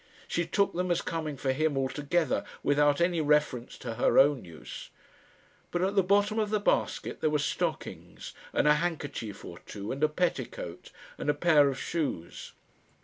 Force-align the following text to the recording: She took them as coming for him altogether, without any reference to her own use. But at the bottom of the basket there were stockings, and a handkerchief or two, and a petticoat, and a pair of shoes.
She 0.27 0.47
took 0.47 0.73
them 0.73 0.89
as 0.89 1.03
coming 1.03 1.37
for 1.37 1.51
him 1.53 1.77
altogether, 1.77 2.43
without 2.63 2.99
any 2.99 3.21
reference 3.21 3.77
to 3.77 3.93
her 4.01 4.17
own 4.17 4.43
use. 4.43 4.89
But 5.69 5.83
at 5.83 5.93
the 5.95 6.01
bottom 6.01 6.39
of 6.39 6.49
the 6.49 6.59
basket 6.59 7.21
there 7.21 7.29
were 7.29 7.37
stockings, 7.37 8.33
and 8.51 8.67
a 8.67 8.73
handkerchief 8.73 9.45
or 9.45 9.59
two, 9.59 9.91
and 9.91 10.03
a 10.03 10.09
petticoat, 10.09 10.89
and 11.19 11.29
a 11.29 11.35
pair 11.35 11.69
of 11.69 11.79
shoes. 11.79 12.53